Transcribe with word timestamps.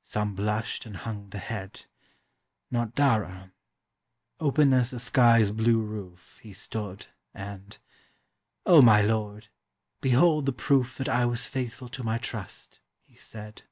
Some 0.00 0.34
blushed 0.34 0.86
and 0.86 0.96
hung 0.96 1.28
the 1.28 1.38
head; 1.38 1.84
Not 2.70 2.94
Dara; 2.94 3.52
open 4.40 4.72
as 4.72 4.90
the 4.90 4.98
sky's 4.98 5.52
blue 5.52 5.80
roof 5.82 6.40
He 6.42 6.54
stood, 6.54 7.08
and, 7.34 7.78
"O 8.64 8.80
my 8.80 9.02
lord, 9.02 9.48
behold 10.00 10.46
the 10.46 10.52
proof 10.54 10.96
That 10.96 11.10
I 11.10 11.26
was 11.26 11.46
faithful 11.46 11.90
to 11.90 12.02
my 12.02 12.16
trust," 12.16 12.80
he 13.02 13.16
said. 13.16 13.64